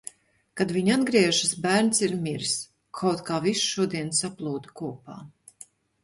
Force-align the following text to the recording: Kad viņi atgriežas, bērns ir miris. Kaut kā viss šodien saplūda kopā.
Kad 0.59 0.71
viņi 0.75 0.91
atgriežas, 0.93 1.51
bērns 1.65 1.99
ir 2.07 2.15
miris. 2.23 2.53
Kaut 2.99 3.21
kā 3.27 3.37
viss 3.43 3.67
šodien 3.75 4.09
saplūda 4.21 4.73
kopā. 4.81 5.19